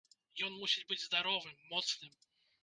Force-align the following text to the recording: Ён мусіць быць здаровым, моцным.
Ён 0.47 0.55
мусіць 0.61 0.85
быць 0.93 0.99
здаровым, 1.07 1.61
моцным. 1.75 2.19